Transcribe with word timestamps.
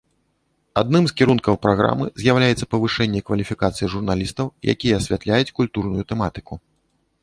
Адным 0.81 1.03
з 1.11 1.13
кірункаў 1.21 1.59
праграмы 1.65 2.05
з'яўляецца 2.23 2.69
павышэнне 2.73 3.23
кваліфікацыі 3.31 3.91
журналістаў, 3.97 4.45
якія 4.77 4.93
асвятляюць 5.01 5.55
культурную 5.63 6.03
тэматыку. 6.13 6.53